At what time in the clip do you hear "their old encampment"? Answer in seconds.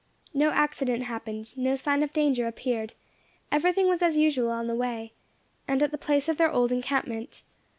6.37-7.43